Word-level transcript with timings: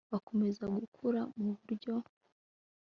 bakomeza 0.13 0.63
gukura 0.75 1.21
mu 1.41 1.49
buryo 1.57 1.93